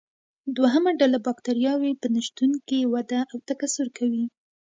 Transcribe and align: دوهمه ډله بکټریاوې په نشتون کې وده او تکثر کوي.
دوهمه 0.57 0.91
ډله 0.99 1.17
بکټریاوې 1.27 1.91
په 2.01 2.07
نشتون 2.15 2.51
کې 2.67 2.89
وده 2.93 3.19
او 3.31 3.37
تکثر 3.49 3.87
کوي. 3.97 4.25